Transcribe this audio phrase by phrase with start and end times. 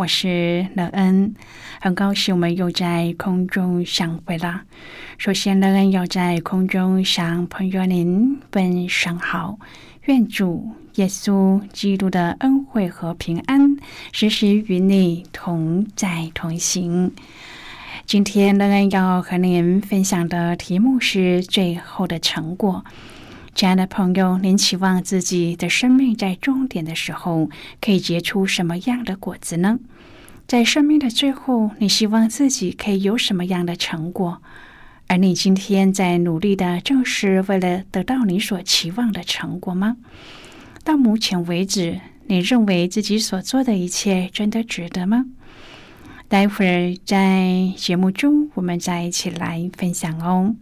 [0.00, 1.34] 我是乐恩，
[1.78, 4.62] 很高兴我们又在空中相会了。
[5.18, 9.58] 首先，乐恩要在空中向朋友您问声好，
[10.04, 13.76] 愿主耶稣基督的恩惠和平安
[14.10, 17.12] 时时与你同在同行。
[18.06, 22.86] 今天，乐恩要和您分享的题目是最后的成果。
[23.52, 27.50] 亲爱的朋友，您期望自己的生命在终点的时候
[27.82, 29.78] 可以结出什么样的果子呢？
[30.50, 34.42] 在生命的最后，你希望自己可以有什么样的成果？
[35.06, 39.96] 而你今天在努力的，正是为了得到你所期望的成果吗？
[40.82, 45.26] 到目前为止，你认为自己所做的一切真的值得吗？
[46.26, 50.56] 待会儿在节目中，我们再一起来分享哦。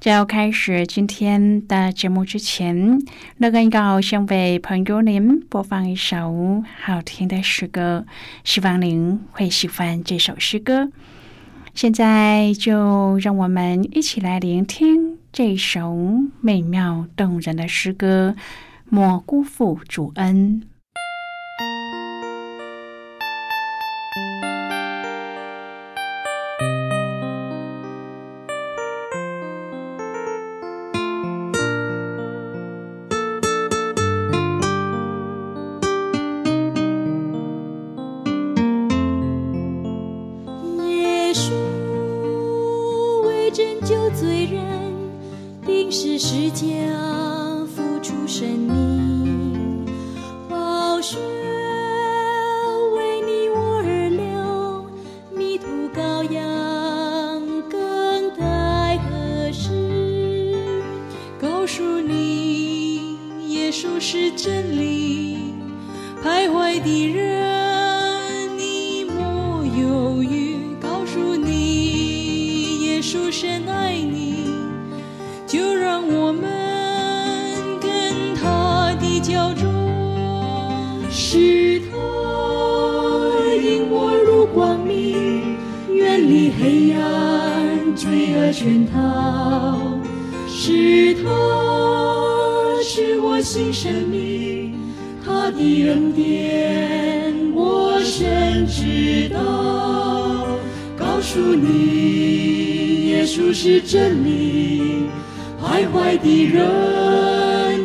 [0.00, 2.98] 在要开始今天的节目之前，
[3.36, 8.06] 乐恩要先为朋友您播放一首好听的诗歌，
[8.42, 10.90] 希望您会喜欢这首诗歌。
[11.74, 15.94] 现在就让我们一起来聆听这首
[16.40, 18.34] 美妙动人的诗歌，
[18.88, 20.62] 《莫辜负主恩》。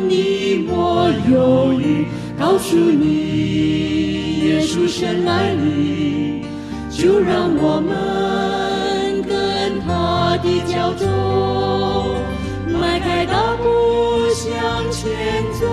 [0.08, 2.06] 你莫犹豫。
[2.38, 6.42] 告诉你，耶稣深爱你，
[6.90, 10.36] 就让我们跟他。
[10.42, 11.08] 的脚中，
[12.78, 14.44] 迈开大步向
[14.92, 15.66] 前走。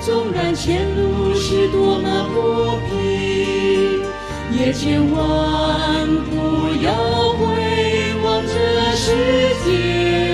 [0.00, 4.00] 纵然前路是多么不平，
[4.56, 5.18] 也千万
[6.30, 6.36] 不
[6.80, 6.94] 要
[7.32, 7.42] 回
[8.22, 8.52] 望这
[8.94, 9.04] 世
[9.64, 10.27] 界。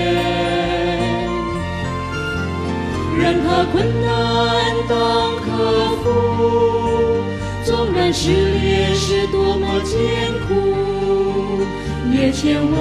[3.25, 4.07] 任何困难
[4.87, 5.47] 当克
[6.03, 6.05] 服，
[7.63, 9.97] 纵然失恋是多么艰
[10.47, 10.53] 苦。
[12.13, 12.77] 也千万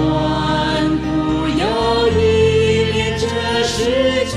[0.99, 3.27] 不要依恋这
[3.65, 3.81] 世
[4.27, 4.37] 界，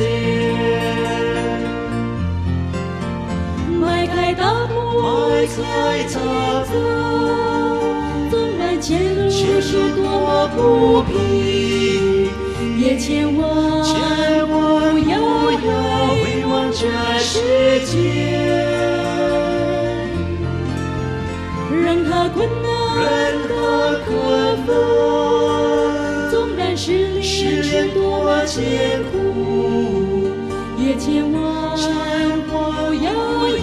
[3.78, 4.74] 迈开大步
[5.46, 5.58] 向
[6.08, 6.16] 走，
[8.32, 12.30] 纵然前路是多么不平，
[12.80, 13.84] 也千万
[16.80, 16.86] 这
[17.18, 17.40] 世
[17.88, 17.98] 界，
[21.72, 22.68] 任他困难，
[23.02, 23.10] 任
[23.50, 23.52] 何
[24.06, 24.08] 可。
[26.30, 30.30] 纵然是历多么艰苦，
[30.78, 31.42] 也千万
[32.48, 32.54] 不
[32.94, 33.60] 要依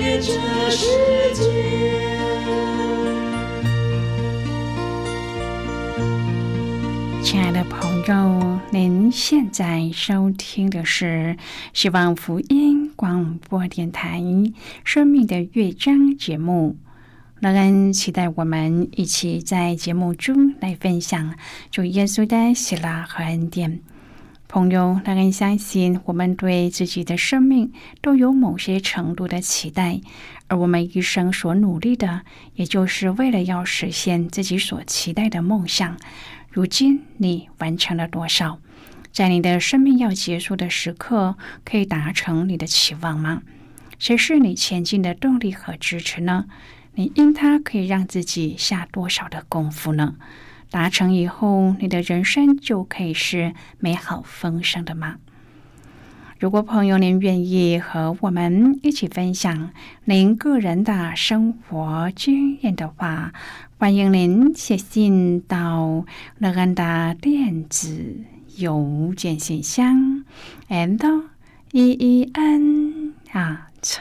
[0.00, 0.32] 恋这
[0.70, 0.82] 世
[1.34, 1.53] 界。
[8.04, 11.36] 爱的朋友，您现在收听的是
[11.72, 14.20] 希望福音广播电台
[14.84, 16.76] 《生命的乐章》节目。
[17.40, 21.34] 乐恩期待我们一起在节目中来分享
[21.70, 23.80] 主耶稣的喜乐和恩典。
[24.48, 27.72] 朋友，乐恩相信我们对自己的生命
[28.02, 30.00] 都有某些程度的期待，
[30.48, 32.22] 而我们一生所努力的，
[32.54, 35.96] 也就是为了要实现自己所期待的梦想。
[36.54, 38.60] 如今你完成了多少？
[39.10, 43.42] 在你的生命要结束的时刻，可以达成你的期望吗？
[43.98, 46.44] 谁是你前进的动力和支持呢？
[46.94, 50.14] 你因他可以让自己下多少的功夫呢？
[50.70, 55.16] 达成以后，你的人生就可以是美好丰盛的吗？
[56.40, 59.70] 如果朋友您愿意和我们一起分享
[60.04, 63.32] 您个人的生活经验的话，
[63.78, 66.04] 欢迎您写信到
[66.38, 68.16] 乐安的电子
[68.56, 70.24] 邮件信箱
[70.68, 71.22] ，and
[71.72, 73.98] e e n at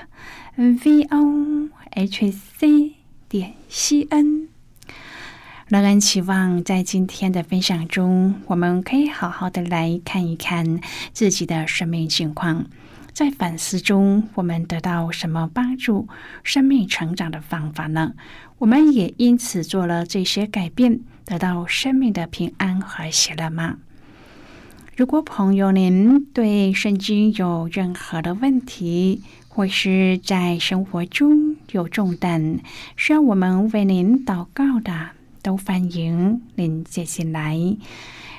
[0.56, 2.96] v o h c
[3.30, 4.53] 点 c n。
[5.74, 10.80] 乐安期望在今天的分享中，我们可以好好的来看一看
[11.14, 12.68] 自己的生命情况。
[13.12, 16.08] 在反思中，我们得到什么帮助
[16.44, 18.14] 生命成长的方法呢？
[18.60, 23.78] 我们也因此做了这些改变，得到生命的平安和喜乐吗？
[24.96, 32.60] 如果朋友您对圣经有任何的问题，或是在生活中有重担，
[32.96, 35.10] 需要我们为您祷告的，
[35.44, 37.56] 都欢迎您接进来。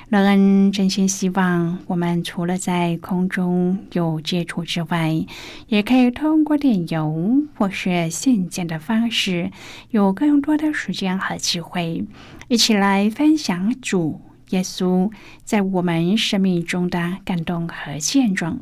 [0.09, 5.25] 乐恩真心希望，我们除了在空中有接触之外，
[5.67, 9.51] 也可以通过电邮或是信件的方式，
[9.91, 12.05] 有更多的时间和机会，
[12.47, 15.11] 一起来分享主耶稣
[15.43, 18.59] 在我们生命中的感动和见证。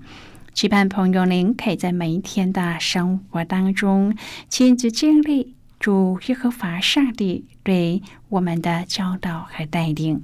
[0.54, 4.16] 期盼朋友您可以在每一天的生活当中
[4.48, 10.24] 亲自经历主耶和华上帝对我们的教导和带领。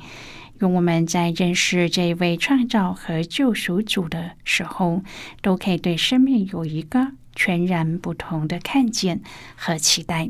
[0.59, 5.03] 用我们在认识这位创造和救赎主的时候，
[5.41, 9.19] 都可以对生命有一个全然不同的看见
[9.57, 10.29] 和期待，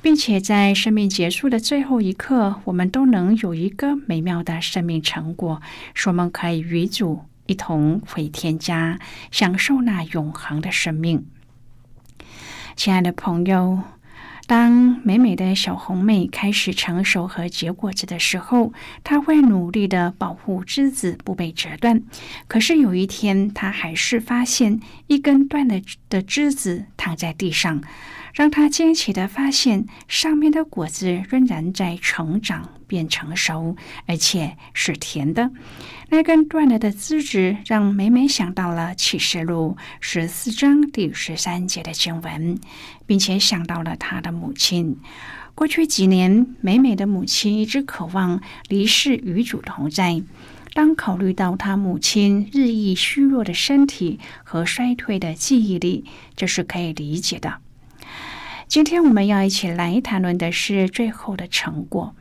[0.00, 5.60] 并且在生命结束的最后一刻，我们都能有一个美妙的生命成果，
[5.92, 9.00] 使我们可以与主一同回天家，
[9.32, 11.26] 享受那永恒的生命。
[12.76, 13.80] 亲爱的朋友。
[14.52, 22.02] 当美美的小红妹开始成熟和结果子的时候，她会努力的保护枝子不被折断。
[22.48, 27.82] 可是有一天，她还是发现一根断了的枝子躺在地上。
[28.34, 33.76] 让她惊奇的发现，上面的果子仍然在成长变成熟，
[34.06, 35.50] 而且是甜的。
[36.12, 42.60] 那根断了的枝子让美美想到了启示录十四章第十三节的经文，
[43.06, 44.98] 并且想到了她的母亲。
[45.54, 50.22] 过去几年，美美的母亲一直渴望离世与主同在。
[50.74, 56.04] 当考虑到她母亲日益虚弱的身体和衰退的记忆力，
[56.36, 57.54] 这是可以理解的。
[58.68, 62.14] 今天我们要一起来谈论的是最后的成果，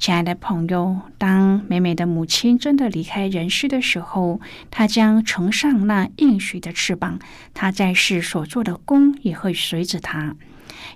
[0.00, 0.98] 亲爱的朋友。
[1.18, 7.18] 当美美的母亲真的离开人世的时候，她将乘上那应许的翅膀，
[7.52, 10.36] 她在世所做的功也会随着她。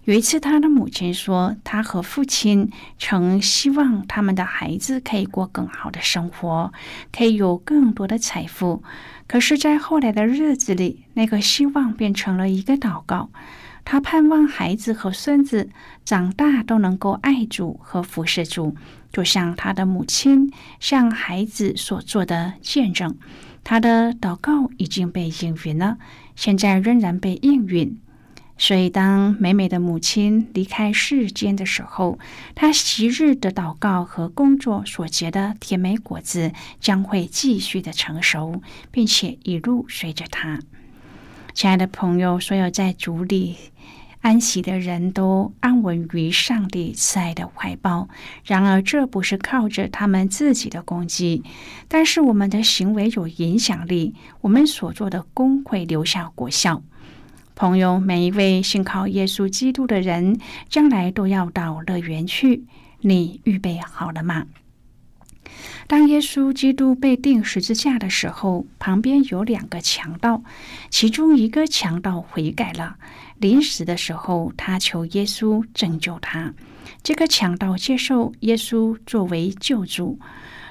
[0.05, 6.73] 有一次，她的母亲说，她和父亲曾希望他们的孩子可以过更好的生活，
[7.13, 8.83] 可以有更多的财富。
[9.27, 13.29] 可是，在后来的日子里，那个希望变成了一个祷告。
[13.85, 15.69] 他盼望孩子和孙子
[16.05, 18.75] 长大都能够爱主和服侍主，
[19.13, 20.51] 就像他的母亲
[20.81, 23.17] 向孩子所做的见证。
[23.63, 25.99] 他的祷告已经被应允了，
[26.35, 27.99] 现在仍然被应允。
[28.57, 32.19] 所以，当美美的母亲离开世间的时候，
[32.55, 38.63] 他昔日的祷告和工作所结的甜美果子将会继续的成熟，
[38.93, 40.61] 并且一路随着他。
[41.55, 43.57] 亲爱的朋友，所有在主里
[44.21, 48.09] 安息的人都安稳于上帝慈爱的怀抱。
[48.45, 51.45] 然而，这不是靠着他们自己的功绩，
[51.87, 56.83] 但是我们的行为有影响力，我们所做的功会留下果效。
[57.55, 62.65] 朋友，每一位信靠耶稣基督的人，将来都要到乐园去。
[63.01, 64.47] 你预备好了吗？
[65.87, 70.43] 当耶稣基督被钉十字架的时候，旁边有两个强盗，
[70.91, 72.97] 其中一个强盗悔改了。
[73.39, 76.55] 临死的时候，他求耶稣拯救他。
[77.03, 80.19] 这个强盗接受耶稣作为救主。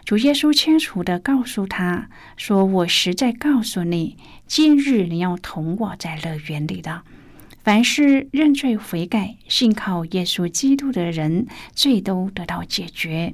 [0.03, 4.17] 主耶稣清楚的告诉他说：“我实在告诉你，
[4.47, 7.03] 今日你要同我在乐园里的。
[7.63, 13.33] 凡是认罪悔改、信靠耶稣基督的人，罪都得到解决。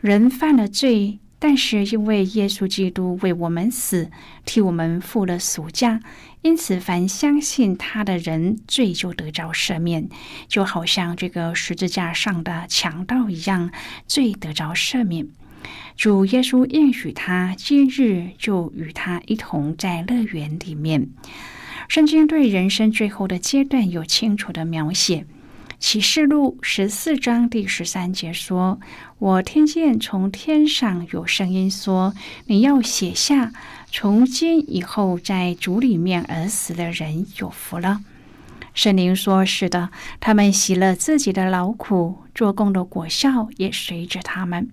[0.00, 4.10] 人犯了罪。”但是，因为耶稣基督为我们死，
[4.44, 6.00] 替我们付了赎价，
[6.42, 10.08] 因此凡相信他的人，罪就得着赦免，
[10.48, 13.70] 就好像这个十字架上的强盗一样，
[14.08, 15.28] 罪得着赦免。
[15.96, 21.08] 主耶稣应许他，今日就与他一同在乐园里面。
[21.86, 25.24] 圣经对人生最后的阶段有清楚的描写。
[25.78, 28.80] 启示录十四章第十三节说
[29.20, 32.12] ：“我听见从天上有声音说，
[32.46, 33.52] 你要写下，
[33.86, 38.00] 从今以后在主里面而死的人有福了。”
[38.74, 44.68] 圣灵说：“是的，他们洗了自己的劳苦，做工的果效也随着他们。”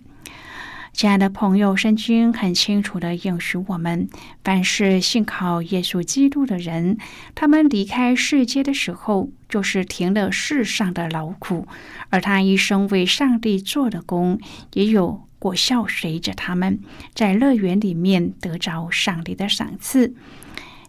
[0.96, 4.08] 亲爱的朋友，圣经很清楚的应许我们：
[4.46, 6.98] 凡是信靠耶稣基督的人，
[7.36, 11.68] 他们离开世界的时候，就是停了世上的劳苦；
[12.10, 14.40] 而他一生为上帝做的工，
[14.72, 16.80] 也有果效随着他们，
[17.14, 20.16] 在乐园里面得着上帝的赏赐。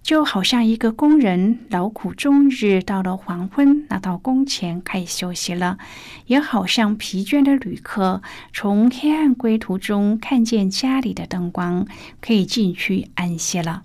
[0.06, 5.78] 就好像一个工人劳苦终日，到了黄昏拿到工钱可以休息了；
[6.26, 8.22] 也好像疲倦的旅客
[8.52, 11.84] 从黑暗归途中看见家里的灯光，
[12.20, 13.82] 可以进去安歇了；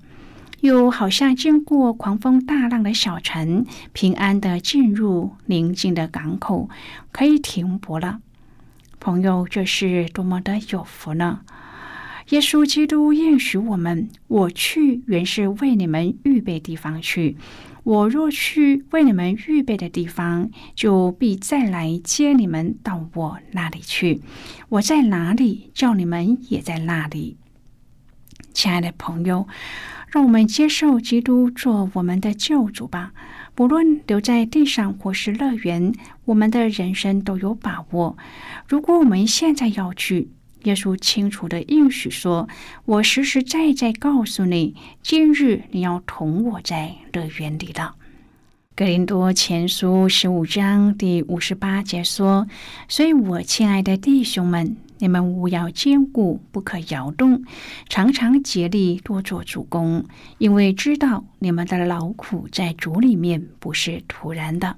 [0.60, 6.70] 又好像经过狂风大浪的小船，平安的进入宁静的港口，
[7.12, 8.20] 可以停泊了。
[9.00, 11.40] 朋友，这是多么的有福呢！
[12.30, 17.36] 耶稣基督应许我们：“我去，原是为你们预备地方去。
[17.84, 24.22] 我若去为你们预备的地方，就必再来接你们到我那里去。
[24.70, 27.38] 我在哪里，叫你们也在那里。”
[28.54, 29.48] 亲爱的朋友，
[30.10, 33.14] 让我们接受基督做我们的救主吧。
[33.56, 35.94] 不论留在地上或是乐园，
[36.26, 38.18] 我们的人生都有把握。
[38.68, 40.30] 如果我们现在要去，
[40.64, 42.48] 耶稣清楚的应许说
[42.86, 47.96] ：“我实实在在告诉你，今日你要同我在乐园里了。”
[48.76, 52.48] 格林多前书十五章第五十八节说
[52.88, 57.44] ：“所以我亲爱的弟兄们，你们务要坚固，不可摇动，
[57.90, 60.06] 常常竭力多做主公，
[60.38, 64.78] 因为知道你们的劳苦在主里面不是突然的。”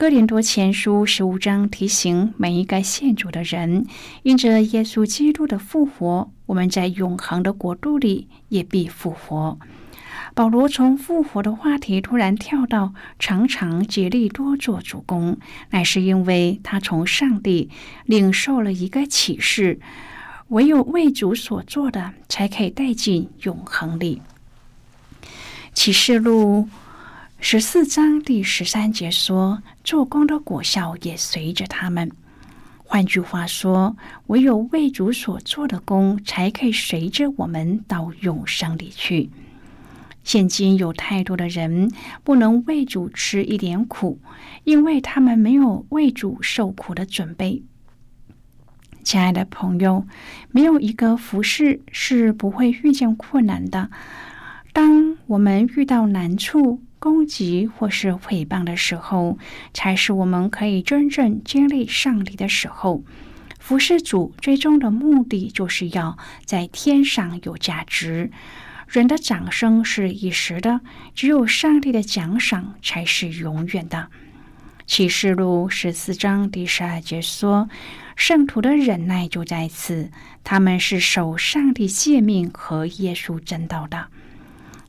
[0.00, 3.84] 哥林多前书十五章提醒每一个信主的人，
[4.22, 9.58] 因着耶稣基督的复活，我们在永恒的国度里也必复活。
[10.34, 15.36] 保罗从复活的话题突然跳到常常竭力多做主公，
[15.68, 17.68] 乃是因为他从上帝
[18.06, 19.80] 领受了一个启示：
[20.48, 24.22] 唯有为主所做的，才可以带进永恒里。
[25.74, 26.70] 启示录。
[27.42, 32.12] 十四章第十三节说：“做工的果效也随着他们。”
[32.84, 39.30] 换句话说，唯有为主所做的工，才可以随着我们到永生里去。
[40.22, 41.90] 现今有太多的人
[42.22, 44.20] 不能为主吃一点苦，
[44.64, 47.62] 因为他们没有为主受苦的准备。
[49.02, 50.06] 亲爱的朋友，
[50.50, 53.90] 没有一个服饰是不会遇见困难的。
[54.74, 59.38] 当我们遇到难处，攻击或是诽谤的时候，
[59.74, 63.02] 才是我们可以真正经历上帝的时候。
[63.58, 68.30] 服侍主最终的目的，就是要在天上有价值。
[68.86, 70.80] 人的掌声是一时的，
[71.14, 74.08] 只有上帝的奖赏才是永远的。
[74.86, 77.68] 启示录十四章第十二节说
[78.16, 80.10] ：“圣徒的忍耐就在此，
[80.42, 84.08] 他们是守上帝诫命和耶稣真道的。”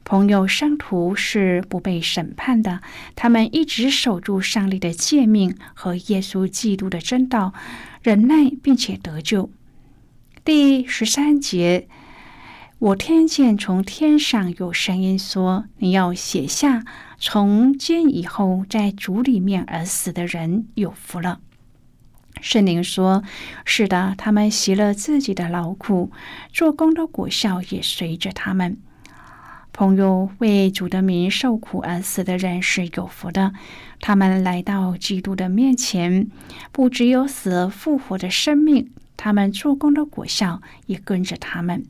[0.03, 2.81] 朋友，圣徒是不被审判的，
[3.15, 7.53] 他们一直守住上帝的诫命和耶稣基督的真道，
[8.01, 9.49] 忍耐并且得救。
[10.43, 11.87] 第十三节，
[12.79, 16.83] 我听见从天上有声音说：“你要写下，
[17.17, 21.39] 从今以后在主里面而死的人有福了。”
[22.41, 23.23] 圣灵说
[23.63, 26.11] ：“是的，他们习了自己的劳苦，
[26.51, 28.77] 做工的果效也随着他们。”
[29.73, 33.53] 朋友为主的名受苦而死的人是有福的，
[34.01, 36.27] 他们来到基督的面前，
[36.71, 41.85] 不只有死而复活的生命，他们做工的果效也跟着他们。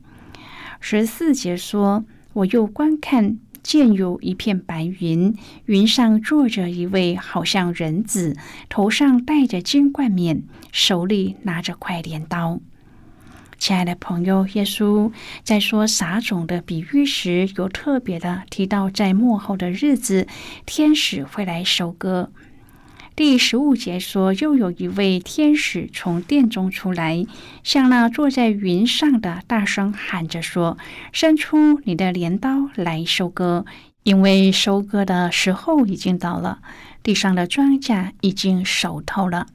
[0.80, 5.36] 十四节说：“我又观看，见有一片白云，
[5.66, 8.36] 云上坐着一位好像人子，
[8.68, 12.60] 头上戴着金冠冕，手里拿着快镰刀。”
[13.62, 15.12] 亲爱的朋友，耶稣
[15.44, 20.26] 在说撒种的比喻时，有特别的提到，在末后的日子，
[20.66, 22.32] 天使会来收割。
[23.14, 27.24] 第十五节说，又有一位天使从殿中出来，
[27.62, 30.76] 向那坐在云上的大声喊着说
[31.14, 33.64] ：“伸出你的镰刀来收割，
[34.02, 36.58] 因为收割的时候已经到了，
[37.04, 39.46] 地上的庄稼已经熟透了。”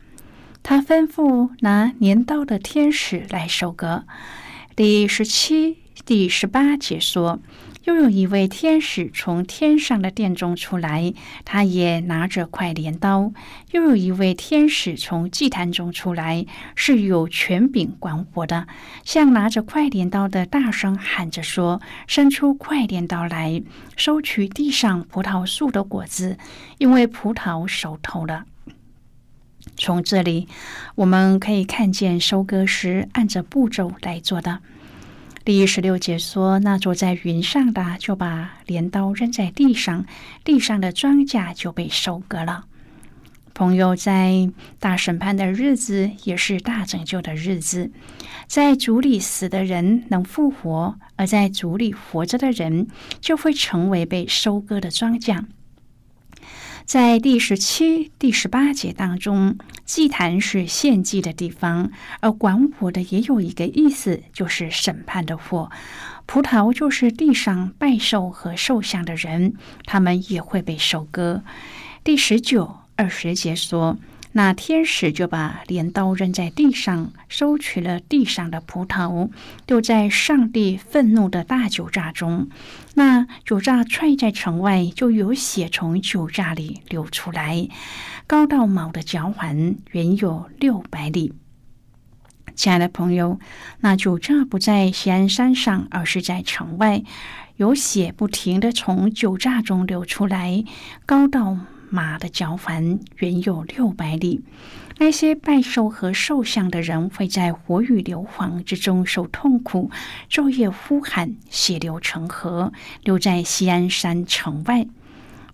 [0.69, 4.03] 他吩咐拿镰刀的天使来收割。
[4.75, 7.39] 第十七、第十八节说，
[7.85, 11.13] 又有一位天使从天上的殿中出来，
[11.45, 13.31] 他也拿着块镰刀。
[13.71, 16.45] 又有一位天使从祭坛中出来，
[16.75, 18.67] 是有权柄管火的，
[19.05, 23.63] 向拿着块镰刀的大声喊着说：“伸出块镰刀来，
[23.95, 26.37] 收取地上葡萄树的果子，
[26.77, 28.43] 因为葡萄熟透了。”
[29.77, 30.47] 从这里，
[30.95, 34.59] 我们可以看见收割时按着步骤来做的。
[35.45, 40.05] 第十六节说：“那坐在云上的就把镰刀扔在地上，
[40.43, 42.65] 地上的庄稼就被收割了。”
[43.55, 47.91] 朋友，在大审判的日子也是大拯救的日子，
[48.45, 52.87] 在主里死的人能复活，而在主里活着的人
[53.19, 55.45] 就会成为被收割的庄稼。
[56.87, 61.91] 在第十七、第十八节当中，祭坛是献祭的地方，
[62.21, 65.69] 而管火的也有一个意思，就是审判的火。
[66.25, 71.43] 葡萄就是地上拜寿和受像的人，他们也会被收割。
[72.05, 73.97] 第十九、二十节说。
[74.37, 79.31] 那天使就把镰刀扔在地上，收取了地上的葡萄，
[79.65, 82.47] 丢在上帝愤怒的大酒榨中。
[82.93, 87.67] 那酒榨踹在城外，就有血从酒榨里流出来，
[88.27, 91.33] 高到卯的脚环，远有六百里。
[92.53, 93.39] 亲爱的朋友，
[93.79, 97.01] 那酒榨不在西安山上，而是在城外，
[97.55, 100.63] 有血不停的从酒榨中流出来，
[101.07, 101.57] 高到。
[101.89, 104.41] 马的脚环原有六百里，
[104.97, 109.89] 那些拜寿和受像的人会在火与硫磺之中受痛苦，
[110.29, 112.73] 昼夜呼喊，血流成河，
[113.03, 114.85] 留在西安山城外。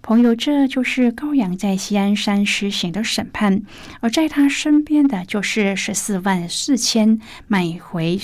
[0.02, 3.62] 朋友，这就是高阳在西安山实行的审判，
[4.02, 8.20] 而在他身边的就是十四万四千买回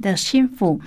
[0.00, 0.80] 的心腹。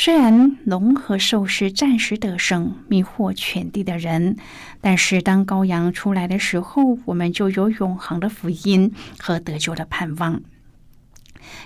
[0.00, 4.36] 虽然龙和兽是暂时得胜、迷惑全地的人，
[4.80, 10.40] 但是当羔羊出来的时候，我们就有永恒的福音和得救的盼望。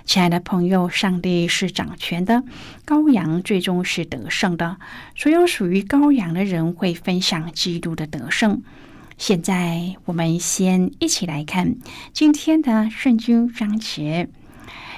[0.03, 2.43] 亲爱的朋友，上帝是掌权的，
[2.87, 4.77] 羔羊最终是得胜的。
[5.15, 8.63] 所有属于羔羊的人会分享基督的得胜。
[9.15, 11.75] 现在，我们先一起来看
[12.11, 14.27] 今天的圣经章节。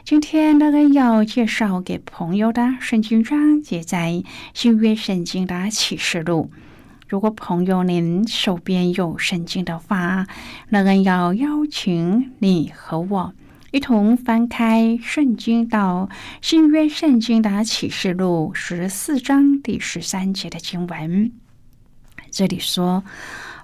[0.06, 6.52] 今天那个要介绍给朋友的圣经章节在新约圣经的启示录。
[7.08, 10.28] 如果朋友您手边有圣经的话，
[10.70, 13.34] 那个要邀请你和我
[13.72, 16.08] 一同翻开圣经到
[16.40, 21.32] 新约圣经的启示录十四章第十三节的经文。
[22.30, 23.04] 这里说：“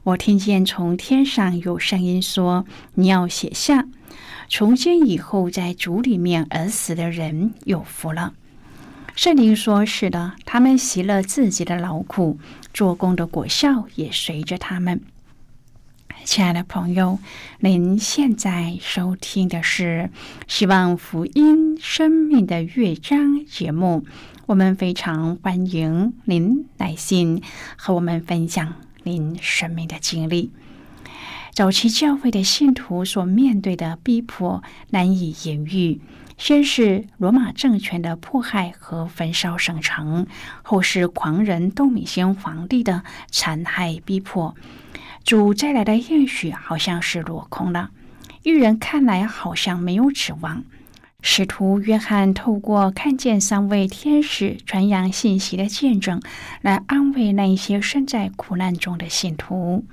[0.01, 3.85] 我听见从天上有声音说，你要写下。”
[4.53, 8.33] 从今以后，在主里面而死的人有福了。
[9.15, 12.37] 圣灵说：“是的，他们习了自己的劳苦，
[12.73, 14.99] 做工的果效也随着他们。”
[16.25, 17.17] 亲爱的朋友，
[17.61, 20.09] 您现在收听的是
[20.49, 24.05] 希望福音生命的乐章节目。
[24.47, 27.41] 我们非常欢迎您来信
[27.77, 30.51] 和我们分享您生命的经历。
[31.53, 36.01] 早期教会的信徒所面对的逼迫难以言喻。
[36.37, 40.25] 先是罗马政权的迫害和焚烧圣城，
[40.63, 44.55] 后是狂人窦米先皇帝的残害逼迫。
[45.23, 47.91] 主再来的应许好像是落空了，
[48.41, 50.63] 一人看来好像没有指望。
[51.21, 56.19] 使徒约翰透过看见三位天使传扬信息的见证，
[56.61, 59.85] 来安慰那一些身在苦难中的信徒。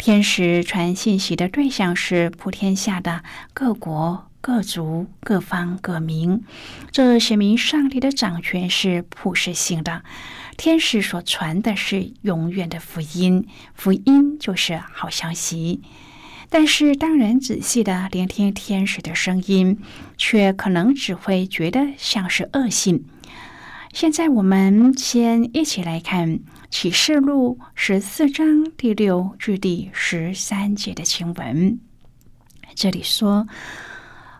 [0.00, 6.42] 天使传信息的对象是普天下的各国、各族、各方、各民，
[6.90, 10.02] 这写明上帝的掌权是普世性的。
[10.56, 15.82] 天使所传的是永远的福音，福音就是好消息。
[16.48, 19.80] 但是，当人仔细的聆听天使的声音，
[20.16, 23.04] 却可能只会觉得像是恶信。
[23.92, 26.40] 现在，我们先一起来看。
[26.70, 31.80] 启示录十四章第六至第十三节的经文，
[32.76, 33.48] 这里说：“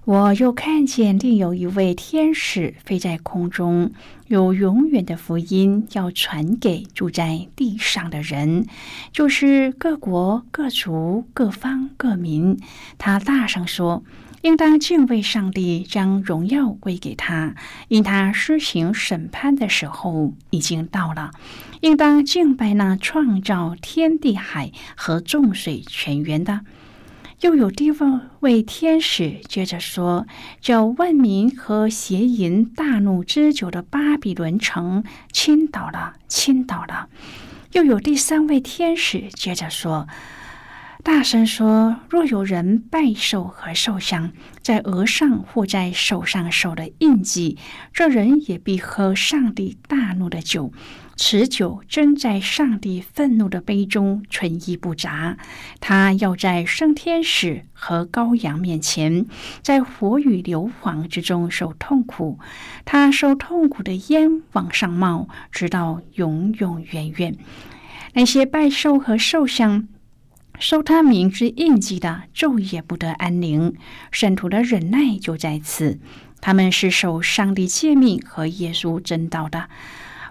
[0.07, 3.91] 我又看见另有一位天使飞在空中，
[4.29, 8.65] 有永远的福音要传给住在地上的人，
[9.13, 12.57] 就是各国、各族、各方、各民。
[12.97, 14.05] 他大声说
[14.43, 17.55] ：“应当敬畏上帝，将荣耀归给他，
[17.89, 21.31] 因他施行审判的时候已经到了。
[21.81, 26.61] 应当敬拜那创造天地海和众水泉源的。”
[27.41, 30.27] 又有地方为天使接着说
[30.61, 37.09] ：“叫万民和邪淫大怒之久的巴比伦城倾倒了，倾倒了。”
[37.73, 40.07] 又有第三位天使接着说
[41.03, 44.33] ：“大声说，若有人拜寿和寿香，
[44.63, 47.57] 在额上或在手上受了印记，
[47.93, 50.73] 这人也必喝上帝大怒的酒。”
[51.17, 55.37] 此酒真在上帝愤怒的杯中存一不杂，
[55.79, 59.27] 他要在圣天使和羔羊面前，
[59.63, 62.39] 在火与硫磺之中受痛苦。
[62.87, 67.37] 他受痛苦的烟往上冒，直到永永远远。
[68.15, 69.89] 那些拜寿和寿香、
[70.61, 73.75] 受他名之印记的，昼夜不得安宁。
[74.13, 75.99] 圣徒的忍耐就在此，
[76.43, 79.71] 他们是受上帝诫命和耶稣真道的。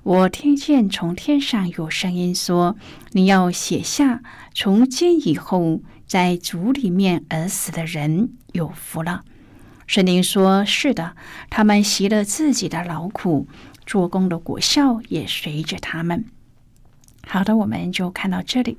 [0.04, 2.78] 我听见从天上有声音说
[3.12, 4.22] ：“你要写下，
[4.54, 9.24] 从今以后，在主里面而死的人有福了。”
[9.88, 11.16] 神灵说：“是的，
[11.50, 13.48] 他们习了自己的劳苦，
[13.86, 16.26] 做工的果效也随着他们。”
[17.28, 18.78] 好的，我们就看到这里。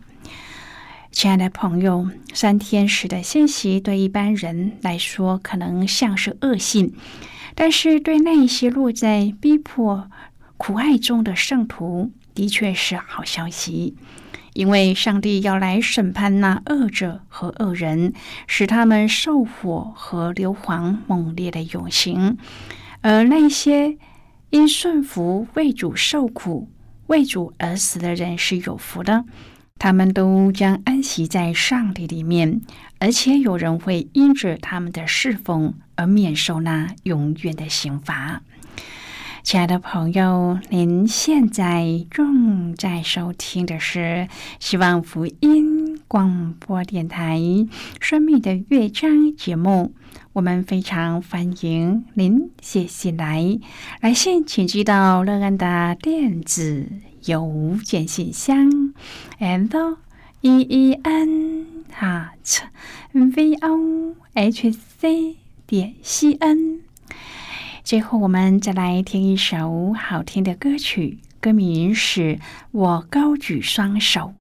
[1.13, 6.95] 亲爱的朋友，三天使的信息对一般人来说可能像是恶信，
[7.55, 10.09] 但是对那一些落在逼迫。
[10.57, 13.97] 苦爱中的圣徒的确是好消息，
[14.53, 18.13] 因为上帝要来审判那恶者和恶人，
[18.47, 22.37] 使他们受火和硫磺猛烈的永刑；
[23.01, 23.97] 而那些
[24.51, 26.69] 因顺服为主受苦、
[27.09, 29.25] 为主而死的人是有福的，
[29.81, 32.61] 他们都将安息在上帝里面，
[32.99, 38.43] 而且有人会因着他们的侍奉而免受那永远的刑罚。
[39.43, 47.39] 亲爱的朋友，您现在正在收听的是希望福音广播电台
[48.01, 49.95] 《生命的乐章》节目。
[50.35, 53.59] 我们非常欢迎您写信来，
[54.03, 56.87] 来信请寄到乐安的电子
[57.27, 58.93] 邮件信箱
[59.39, 59.97] ：l
[60.41, 62.33] e e n 哈
[63.13, 66.81] v o h c 点 c n。
[67.83, 72.37] 最后，我们再来听一首好听的歌曲，歌名是
[72.71, 74.35] 《我高举双手》。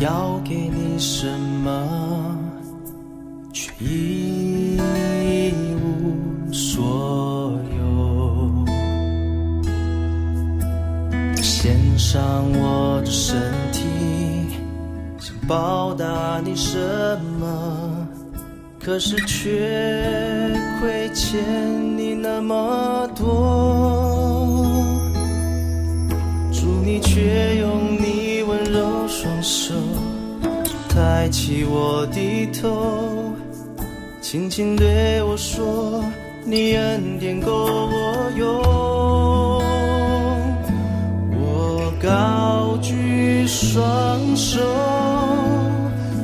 [0.00, 1.26] 要给你什
[1.64, 2.38] 么，
[3.52, 4.78] 却一
[5.82, 8.64] 无所有。
[11.42, 13.36] 献上我的身
[13.72, 13.82] 体，
[15.18, 16.78] 想报答你什
[17.40, 18.06] 么，
[18.78, 19.50] 可是却
[20.78, 21.42] 亏欠
[21.98, 24.64] 你那么多。
[26.52, 27.87] 祝你却用。
[31.18, 33.32] 抬起我的头，
[34.20, 36.00] 轻轻对我说，
[36.44, 38.62] 你恩典够我用，
[41.36, 44.60] 我高举双手，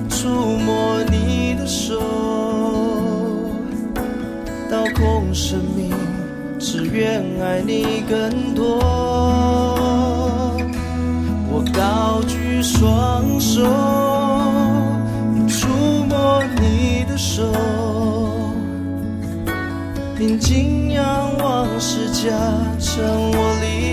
[0.08, 0.28] 触
[0.64, 2.00] 摸你的手。
[4.94, 5.90] 空生命，
[6.60, 8.78] 只愿爱你更多。
[11.50, 13.64] 我高举双手，
[17.16, 17.42] 手，
[20.16, 22.30] 平静仰望是家，
[22.80, 23.83] 成我离。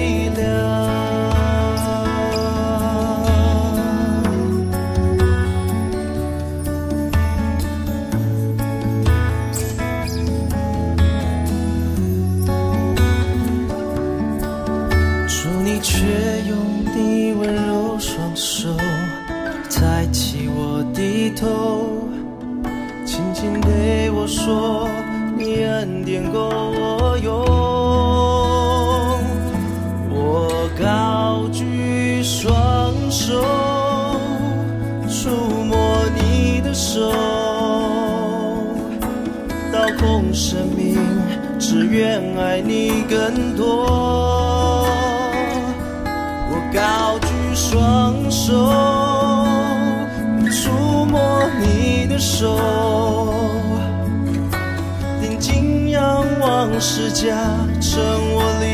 [40.02, 40.98] 奉生命，
[41.60, 43.86] 只愿爱你更多。
[46.50, 48.42] 我高举双手。
[50.52, 52.58] 触摸你的手，
[55.22, 57.36] 定睛仰望世家，
[57.80, 58.02] 成
[58.34, 58.66] 我力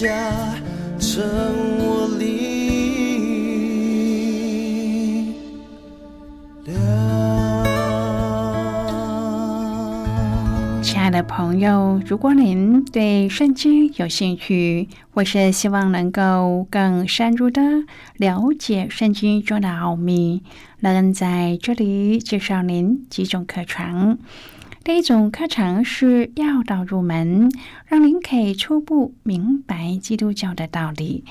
[0.00, 0.32] 家，
[0.98, 1.22] 成
[1.78, 2.24] 我力
[6.64, 6.74] 量。
[10.82, 11.10] 亲爱。
[11.10, 17.60] 的朋友，如果您对圣经有兴趣，或是希望能够更深入的
[18.16, 20.42] 了解圣经中的奥秘，
[20.78, 24.18] 能在这里介绍您几种课程。
[24.82, 27.52] 第一种课程是要道入门，
[27.84, 31.22] 让您可以初步明白基督教的道理；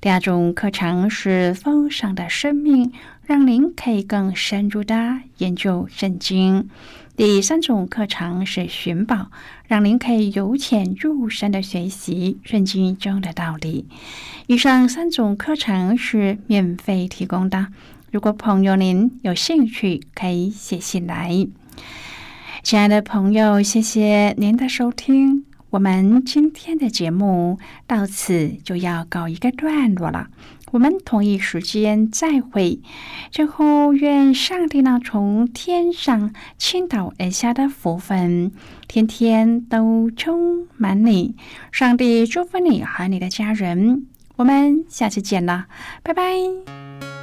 [0.00, 2.92] 第二种课程是丰盛的生命，
[3.26, 6.70] 让您可以更深入的研究圣经。
[7.14, 9.30] 第三种课程是寻宝，
[9.68, 13.86] 让您可以由浅入深的学习圣经中的道理。
[14.46, 17.66] 以上三种课程是免费提供的，
[18.10, 21.46] 如果朋友您有兴趣，可以写信来。
[22.64, 30.28] 亲爱的朋友，谢谢您的收听，我们今天的节目到此就要告一个段落了。
[30.72, 32.80] 我们同一时间再会。
[33.30, 38.50] 最后，愿上帝那从天上倾倒而下的福分，
[38.88, 41.36] 天天都充满你。
[41.70, 44.06] 上帝祝福你和你的家人。
[44.36, 45.66] 我们下次见了，
[46.02, 47.13] 拜拜。